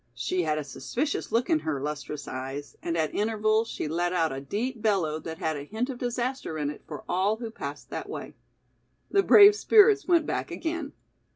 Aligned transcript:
She 0.15 0.41
had 0.41 0.57
a 0.57 0.63
suspicious 0.63 1.31
look 1.31 1.47
in 1.47 1.59
her 1.59 1.79
lustrous 1.79 2.27
eyes 2.27 2.75
and 2.81 2.97
at 2.97 3.13
intervals 3.13 3.67
she 3.67 3.87
let 3.87 4.13
out 4.13 4.31
a 4.31 4.41
deep 4.41 4.81
bellow 4.81 5.19
that 5.19 5.37
had 5.37 5.55
a 5.55 5.63
hint 5.65 5.91
of 5.91 5.99
disaster 5.99 6.57
in 6.57 6.71
it 6.71 6.81
for 6.87 7.03
all 7.07 7.35
who 7.37 7.51
passed 7.51 7.91
that 7.91 8.09
way. 8.09 8.33
The 9.11 9.21
brave 9.21 9.55
spirits 9.55 10.07
went 10.07 10.25
back 10.25 10.49
again. 10.49 10.93